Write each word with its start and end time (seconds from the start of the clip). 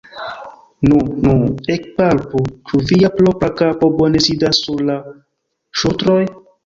Nu, 0.87 1.01
nu, 1.25 1.35
ekpalpu, 1.75 2.41
ĉu 2.71 2.81
via 2.93 3.11
propra 3.21 3.51
kapo 3.61 3.91
bone 4.01 4.23
sidas 4.29 4.63
sur 4.65 4.83
la 4.89 4.97
ŝultroj? 5.83 6.19